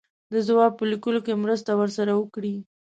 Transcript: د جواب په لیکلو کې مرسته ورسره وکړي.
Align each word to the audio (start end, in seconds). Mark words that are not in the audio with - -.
د 0.33 0.35
جواب 0.47 0.71
په 0.79 0.83
لیکلو 0.91 1.19
کې 1.25 1.41
مرسته 1.43 1.71
ورسره 1.75 2.11
وکړي. 2.15 2.55